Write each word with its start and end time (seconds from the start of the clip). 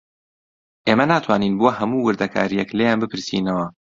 ئێمە 0.87 1.05
ناتوانین 1.11 1.53
بۆ 1.59 1.67
هەموو 1.77 2.03
وردەکارییەک 2.05 2.69
لێیان 2.77 2.97
بپرسینەوە 3.01 3.65